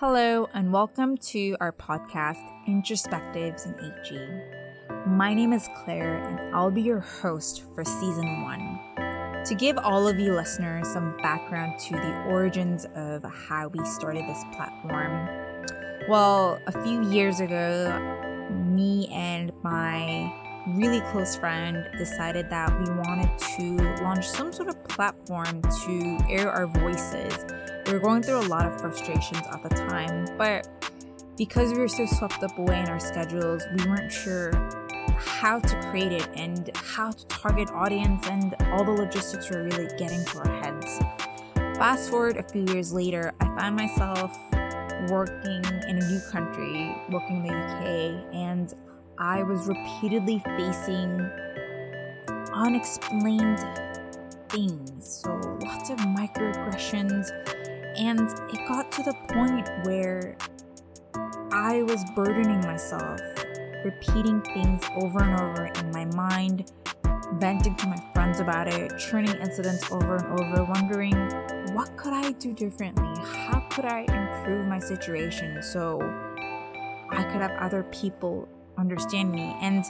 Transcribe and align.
Hello, 0.00 0.48
and 0.54 0.72
welcome 0.72 1.18
to 1.18 1.58
our 1.60 1.72
podcast, 1.72 2.42
Introspectives 2.66 3.66
in 3.66 3.74
HE. 4.02 5.06
My 5.06 5.34
name 5.34 5.52
is 5.52 5.68
Claire, 5.76 6.24
and 6.24 6.56
I'll 6.56 6.70
be 6.70 6.80
your 6.80 7.00
host 7.00 7.64
for 7.74 7.84
season 7.84 8.42
one. 8.42 8.78
To 9.44 9.54
give 9.54 9.76
all 9.76 10.08
of 10.08 10.18
you 10.18 10.32
listeners 10.32 10.88
some 10.88 11.18
background 11.18 11.78
to 11.80 11.96
the 11.96 12.24
origins 12.30 12.86
of 12.94 13.22
how 13.24 13.68
we 13.68 13.84
started 13.84 14.24
this 14.26 14.42
platform, 14.54 15.28
well, 16.08 16.58
a 16.66 16.82
few 16.82 17.06
years 17.10 17.40
ago, 17.40 18.48
me 18.70 19.06
and 19.08 19.52
my 19.62 20.32
really 20.78 21.02
close 21.12 21.36
friend 21.36 21.86
decided 21.98 22.48
that 22.48 22.70
we 22.78 22.86
wanted 22.94 23.38
to 23.38 24.02
launch 24.02 24.26
some 24.26 24.50
sort 24.50 24.70
of 24.70 24.82
platform 24.84 25.60
to 25.84 26.18
air 26.30 26.50
our 26.50 26.66
voices 26.66 27.36
we 27.90 27.98
were 27.98 28.04
going 28.04 28.22
through 28.22 28.38
a 28.38 28.46
lot 28.46 28.66
of 28.66 28.80
frustrations 28.80 29.44
at 29.50 29.62
the 29.64 29.68
time, 29.68 30.24
but 30.38 30.68
because 31.36 31.72
we 31.72 31.78
were 31.80 31.88
so 31.88 32.06
swept 32.06 32.40
up 32.44 32.56
away 32.56 32.78
in 32.78 32.88
our 32.88 33.00
schedules, 33.00 33.64
we 33.76 33.84
weren't 33.84 34.12
sure 34.12 34.52
how 35.18 35.58
to 35.58 35.80
create 35.90 36.12
it 36.12 36.28
and 36.36 36.70
how 36.76 37.10
to 37.10 37.26
target 37.26 37.68
audience, 37.72 38.28
and 38.28 38.54
all 38.70 38.84
the 38.84 38.92
logistics 38.92 39.50
were 39.50 39.64
really 39.64 39.88
getting 39.98 40.24
to 40.26 40.38
our 40.38 40.62
heads. 40.62 41.00
Fast 41.76 42.10
forward 42.10 42.36
a 42.36 42.44
few 42.44 42.64
years 42.66 42.92
later, 42.92 43.32
I 43.40 43.46
found 43.58 43.74
myself 43.74 44.38
working 45.08 45.64
in 45.88 45.98
a 45.98 46.08
new 46.08 46.20
country, 46.30 46.94
working 47.10 47.44
in 47.44 47.48
the 47.48 47.54
UK, 47.54 48.34
and 48.34 48.72
I 49.18 49.42
was 49.42 49.66
repeatedly 49.66 50.40
facing 50.56 51.28
unexplained 52.52 53.58
things. 54.48 55.22
So, 55.22 55.58
lots 55.62 55.90
of 55.90 55.98
microaggressions, 55.98 57.30
and 57.96 58.20
it 58.52 58.68
got 58.68 58.90
to 58.92 59.02
the 59.02 59.14
point 59.32 59.68
where 59.84 60.36
I 61.52 61.82
was 61.82 62.04
burdening 62.14 62.60
myself, 62.60 63.20
repeating 63.84 64.40
things 64.42 64.84
over 64.96 65.22
and 65.22 65.40
over 65.40 65.66
in 65.66 65.90
my 65.90 66.04
mind, 66.16 66.72
venting 67.34 67.74
to 67.76 67.86
my 67.86 67.98
friends 68.12 68.40
about 68.40 68.68
it, 68.68 68.98
churning 68.98 69.36
incidents 69.36 69.90
over 69.90 70.16
and 70.16 70.40
over, 70.40 70.64
wondering 70.64 71.14
what 71.74 71.96
could 71.96 72.12
I 72.12 72.32
do 72.32 72.52
differently? 72.52 73.14
How 73.24 73.60
could 73.70 73.84
I 73.84 74.00
improve 74.00 74.66
my 74.66 74.78
situation 74.78 75.62
so 75.62 76.00
I 77.10 77.24
could 77.24 77.40
have 77.40 77.52
other 77.58 77.84
people 77.84 78.48
understand 78.78 79.32
me? 79.32 79.56
And 79.60 79.84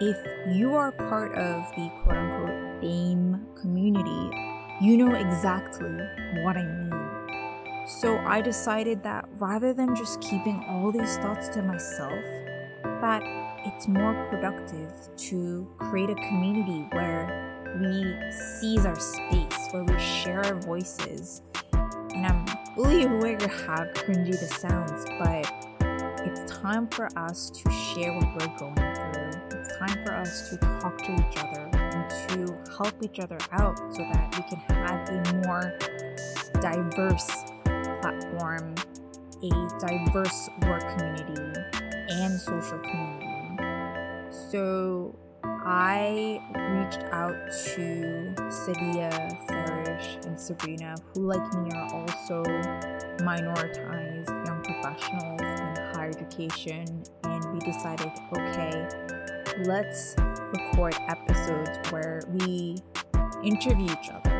if 0.00 0.16
you 0.54 0.74
are 0.74 0.92
part 0.92 1.34
of 1.34 1.70
the 1.74 1.90
quote 2.02 2.16
unquote 2.16 2.80
BAME 2.82 3.40
community, 3.60 4.55
you 4.80 4.96
know 4.98 5.14
exactly 5.14 5.96
what 6.42 6.56
I 6.56 6.64
mean. 6.64 7.86
So 7.86 8.18
I 8.18 8.42
decided 8.42 9.02
that 9.04 9.26
rather 9.38 9.72
than 9.72 9.94
just 9.96 10.20
keeping 10.20 10.62
all 10.68 10.92
these 10.92 11.16
thoughts 11.18 11.48
to 11.50 11.62
myself, 11.62 12.24
that 13.00 13.22
it's 13.64 13.88
more 13.88 14.28
productive 14.28 14.92
to 15.16 15.66
create 15.78 16.10
a 16.10 16.14
community 16.14 16.86
where 16.92 17.54
we 17.80 18.30
seize 18.30 18.84
our 18.84 18.98
space, 18.98 19.68
where 19.70 19.84
we 19.84 19.98
share 19.98 20.44
our 20.44 20.60
voices. 20.60 21.42
And 22.14 22.26
I'm 22.26 22.46
fully 22.74 23.04
aware 23.04 23.38
how 23.48 23.84
cringy 23.94 24.32
this 24.32 24.56
sounds, 24.56 25.06
but 25.18 25.50
it's 26.26 26.52
time 26.52 26.88
for 26.88 27.08
us 27.18 27.50
to 27.50 27.70
share 27.70 28.12
what 28.12 28.26
we're 28.34 28.58
going 28.58 28.95
time 29.78 30.04
for 30.04 30.12
us 30.14 30.48
to 30.50 30.56
talk 30.56 30.96
to 30.98 31.12
each 31.12 31.38
other 31.38 31.68
and 31.74 32.10
to 32.10 32.56
help 32.76 32.94
each 33.02 33.18
other 33.18 33.38
out 33.52 33.78
so 33.94 33.98
that 33.98 34.34
we 34.36 34.42
can 34.48 34.58
have 34.68 35.08
a 35.08 35.46
more 35.46 35.78
diverse 36.60 37.44
platform, 38.00 38.74
a 39.42 39.50
diverse 39.78 40.48
work 40.66 40.82
community, 40.96 41.60
and 42.08 42.40
social 42.40 42.78
community. 42.78 44.32
So 44.50 45.14
I 45.44 46.40
reached 46.54 47.04
out 47.12 47.34
to 47.74 48.34
Sevilla, 48.50 49.10
Sarish, 49.48 50.24
and 50.24 50.38
Sabrina, 50.38 50.94
who, 51.12 51.26
like 51.26 51.52
me, 51.54 51.70
are 51.74 51.94
also 51.94 52.44
minoritized 53.18 54.46
young 54.46 54.62
professionals 54.62 55.40
in 55.40 55.84
higher 55.92 56.10
education, 56.10 57.02
and 57.24 57.52
we 57.52 57.58
decided 57.58 58.12
okay, 58.32 58.86
let's 59.64 60.14
record 60.52 60.94
episodes 61.08 61.90
where 61.90 62.22
we 62.30 62.76
interview 63.42 63.86
each 63.86 64.10
other 64.10 64.30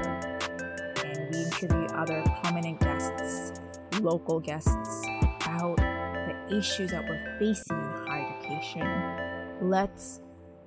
and 1.04 1.34
we 1.34 1.42
interview 1.42 1.86
other 1.94 2.22
prominent 2.42 2.78
guests, 2.80 3.60
local 4.00 4.40
guests, 4.40 5.06
about 5.40 5.76
the 5.78 6.58
issues 6.58 6.90
that 6.90 7.02
we're 7.08 7.38
facing 7.38 7.76
in 7.76 8.06
higher 8.06 8.34
education. 8.38 9.68
Let's 9.70 10.20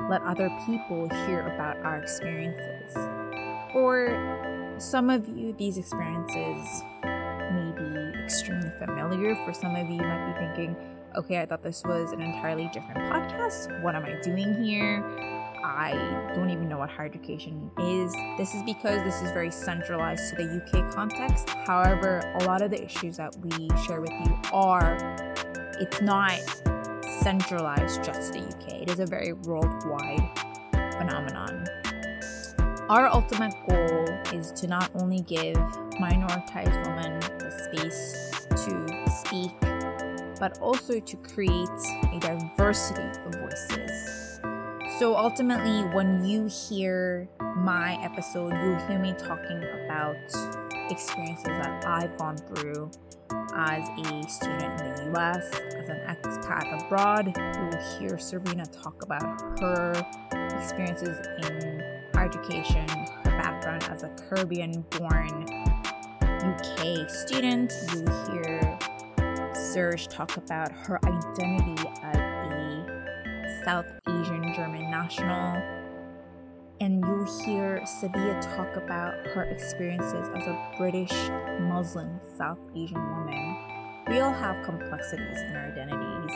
let 0.09 0.21
other 0.23 0.49
people 0.65 1.07
hear 1.27 1.41
about 1.41 1.77
our 1.85 1.97
experiences. 2.01 2.95
For 3.71 4.75
some 4.79 5.11
of 5.11 5.27
you, 5.27 5.53
these 5.53 5.77
experiences 5.77 6.83
may 7.03 7.71
be 7.77 8.23
extremely 8.23 8.71
familiar. 8.79 9.35
For 9.45 9.53
some 9.53 9.75
of 9.75 9.87
you, 9.89 9.95
you 9.95 10.01
might 10.01 10.33
be 10.33 10.39
thinking, 10.39 10.75
okay, 11.15 11.41
I 11.41 11.45
thought 11.45 11.63
this 11.63 11.83
was 11.83 12.11
an 12.11 12.21
entirely 12.21 12.69
different 12.73 12.99
podcast. 13.11 13.81
What 13.83 13.95
am 13.95 14.05
I 14.05 14.19
doing 14.21 14.63
here? 14.63 15.03
I 15.63 16.31
don't 16.35 16.49
even 16.49 16.69
know 16.69 16.77
what 16.77 16.89
higher 16.89 17.05
education 17.05 17.69
is. 17.79 18.13
This 18.37 18.55
is 18.55 18.63
because 18.63 19.03
this 19.03 19.21
is 19.21 19.31
very 19.31 19.51
centralized 19.51 20.29
to 20.29 20.35
the 20.35 20.63
UK 20.63 20.93
context. 20.93 21.49
However, 21.49 22.21
a 22.39 22.45
lot 22.45 22.61
of 22.61 22.71
the 22.71 22.83
issues 22.83 23.17
that 23.17 23.35
we 23.37 23.69
share 23.85 24.01
with 24.01 24.11
you 24.11 24.39
are, 24.53 24.97
it's 25.79 26.01
not 26.01 26.39
centralized 27.21 28.03
just 28.03 28.33
to 28.33 28.39
the 28.39 28.45
UK, 28.45 28.81
it 28.81 28.89
is 28.89 28.99
a 28.99 29.05
very 29.05 29.33
worldwide 29.33 30.29
phenomenon. 30.71 31.65
Our 32.89 33.07
ultimate 33.07 33.53
goal 33.69 34.07
is 34.33 34.51
to 34.53 34.67
not 34.67 34.89
only 34.95 35.21
give 35.21 35.57
minoritized 35.99 36.87
women 36.87 37.19
the 37.37 37.51
space 37.51 38.47
to 38.49 39.05
speak 39.11 39.51
but 40.39 40.59
also 40.59 40.99
to 40.99 41.17
create 41.17 41.69
a 42.13 42.19
diversity 42.19 43.01
of 43.25 43.35
voices. 43.35 44.39
So 44.97 45.15
ultimately, 45.15 45.83
when 45.93 46.25
you 46.25 46.47
hear 46.47 47.29
my 47.55 47.97
episode, 48.03 48.53
you'll 48.53 48.87
hear 48.87 48.99
me 48.99 49.13
talking 49.17 49.63
about 49.85 50.17
experiences 50.89 51.45
that 51.45 51.85
I've 51.85 52.17
gone 52.17 52.37
through 52.37 52.89
as 53.55 53.87
a 53.87 54.29
student 54.29 54.81
in 54.81 54.95
the 54.95 55.11
US, 55.13 55.45
as 55.77 55.89
an 55.89 55.99
expat 56.07 56.85
abroad. 56.85 57.33
You'll 57.37 57.99
hear 57.99 58.17
Sabrina 58.17 58.65
talk 58.65 59.03
about 59.03 59.59
her 59.59 59.93
experiences 60.59 61.17
in 61.43 61.83
higher 62.13 62.27
education, 62.27 62.87
her 63.23 63.31
background 63.31 63.83
as 63.89 64.03
a 64.03 64.09
Caribbean 64.09 64.83
born 64.91 65.45
UK 66.21 67.09
student. 67.09 67.73
You'll 67.93 68.31
hear 68.31 68.78
Sarish 69.73 70.07
talk 70.09 70.35
about 70.37 70.71
her 70.71 70.99
identity 71.05 71.87
as 72.01 72.17
a 72.17 73.61
South 73.63 73.85
Asian 74.07 74.51
German 74.55 74.89
national. 74.89 75.61
And 76.81 77.03
you'll 77.05 77.43
hear 77.45 77.85
Sevilla 77.85 78.41
talk 78.41 78.75
about 78.77 79.13
her 79.27 79.43
experiences 79.43 80.27
as 80.35 80.47
a 80.47 80.71
British 80.77 81.11
Muslim 81.59 82.19
South 82.35 82.57
Asian 82.75 82.97
woman. 82.97 83.57
We 84.07 84.21
all 84.21 84.33
have 84.33 84.65
complexities 84.65 85.39
in 85.39 85.55
our 85.55 85.67
identities, 85.67 86.35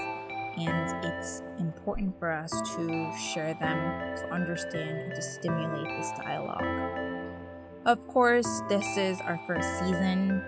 and 0.57 1.05
it's 1.05 1.41
important 1.57 2.19
for 2.19 2.29
us 2.29 2.51
to 2.75 3.11
share 3.33 3.55
them, 3.55 4.15
to 4.17 4.29
understand, 4.31 4.99
and 4.99 5.15
to 5.15 5.21
stimulate 5.23 5.87
this 5.97 6.11
dialogue. 6.23 6.67
Of 7.85 8.07
course, 8.07 8.61
this 8.69 8.95
is 8.95 9.19
our 9.21 9.39
first 9.47 9.67
season 9.79 10.45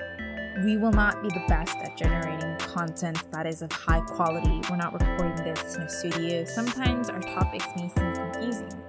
we 0.64 0.78
will 0.78 0.92
not 0.92 1.22
be 1.22 1.30
the 1.30 1.44
best 1.48 1.76
at 1.78 1.98
generating 1.98 2.56
content 2.58 3.22
that 3.32 3.46
is 3.46 3.62
of 3.62 3.72
high 3.72 4.00
quality. 4.02 4.62
We're 4.70 4.78
not 4.78 4.94
recording 4.94 5.36
this 5.44 5.76
in 5.76 5.82
a 5.82 5.90
studio. 5.90 6.46
Sometimes 6.46 7.10
our 7.10 7.20
topics 7.20 7.66
may 7.76 7.90
seem 7.90 8.14
confusing, 8.14 8.82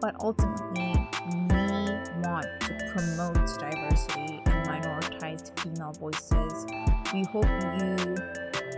but 0.00 0.14
ultimately, 0.20 0.94
we 1.30 2.20
want 2.22 2.46
to 2.60 2.92
promote 2.94 3.34
diversity 3.58 4.40
and 4.46 4.66
minoritized 4.66 5.58
female 5.60 5.92
voices. 5.92 6.66
We 7.12 7.24
hope 7.24 7.44
you 7.44 8.16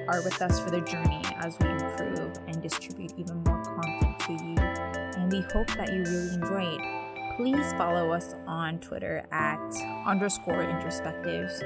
are 0.08 0.22
with 0.22 0.42
us 0.42 0.58
for 0.58 0.70
the 0.70 0.80
journey 0.80 1.22
as 1.36 1.56
we 1.60 1.68
improve 1.68 2.36
and 2.48 2.60
distribute 2.60 3.12
even 3.16 3.44
more 3.44 3.62
content 3.62 4.18
to 4.20 4.32
you. 4.32 4.56
And 4.58 5.30
we 5.30 5.40
hope 5.52 5.68
that 5.76 5.92
you 5.92 6.02
really 6.02 6.34
enjoy 6.34 6.64
it. 6.64 7.36
Please 7.36 7.72
follow 7.74 8.12
us 8.12 8.34
on 8.46 8.78
Twitter 8.80 9.24
at 9.30 9.60
underscore 10.06 10.64
introspectives 10.64 11.62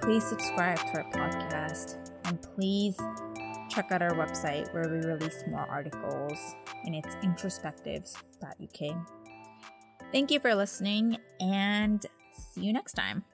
please 0.00 0.24
subscribe 0.24 0.78
to 0.78 1.02
our 1.02 1.10
podcast 1.10 2.10
and 2.24 2.40
please 2.40 2.96
check 3.68 3.90
out 3.90 4.02
our 4.02 4.12
website 4.12 4.72
where 4.74 4.88
we 4.88 5.06
release 5.06 5.42
more 5.48 5.66
articles 5.68 6.38
and 6.84 6.94
it's 6.94 7.14
introspectives.uk. 7.16 9.06
Thank 10.12 10.30
you 10.30 10.38
for 10.40 10.54
listening 10.54 11.18
and 11.40 12.04
see 12.52 12.62
you 12.62 12.72
next 12.72 12.92
time. 12.92 13.24